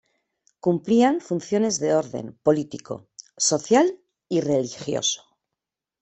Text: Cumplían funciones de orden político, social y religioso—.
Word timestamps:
Cumplían 0.59 1.21
funciones 1.21 1.79
de 1.79 1.93
orden 1.93 2.35
político, 2.41 3.07
social 3.37 3.99
y 4.29 4.41
religioso—. 4.41 5.21